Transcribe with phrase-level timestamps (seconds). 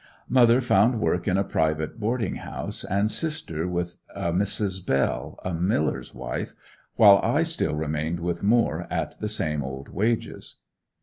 [0.27, 4.83] Mother found work in a private boarding house, and sister with a Mrs.
[4.83, 6.55] Bell, a miller's wife,
[6.95, 10.55] while I still remained with Moore at the same old wages.